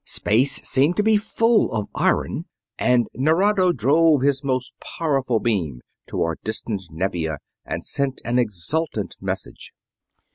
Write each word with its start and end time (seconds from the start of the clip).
Space 0.03 0.67
seemed 0.67 0.97
to 0.97 1.03
be 1.03 1.15
full 1.17 1.71
of 1.71 1.87
iron, 1.93 2.45
and 2.79 3.07
Nerado 3.13 3.71
drove 3.71 4.23
his 4.23 4.43
most 4.43 4.73
powerful 4.97 5.39
beam 5.39 5.81
toward 6.07 6.39
distant 6.43 6.81
Nevia 6.89 7.37
and 7.65 7.85
sent 7.85 8.19
an 8.25 8.39
exultant 8.39 9.15
message. 9.21 9.71